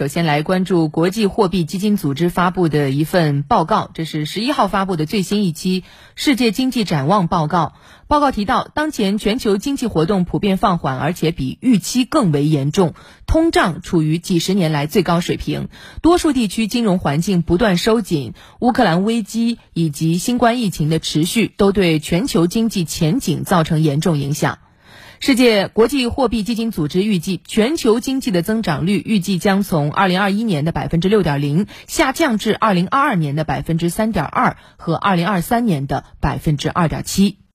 [0.00, 5.84] 首先来关注国际货币基金组织发布的一份报告，这是十一号发布的最新一期
[6.14, 7.74] 世界经济展望报告。
[8.08, 12.94] 报告提到，当前全球经济活动普遍放缓，而且比预期更为严重，
[13.26, 15.68] 通胀处于几十年来最高水平，
[16.00, 24.60] 多数地区金融环境不断收紧，乌克兰危机以及新冠疫情的持续都对全球经济前景造成严重影响。
[25.22, 37.34] 世界国际货币基金组织预计，全球经济的增长率预计将从2021年的6.0%下降至2022年的3.2%和2023年的2.7%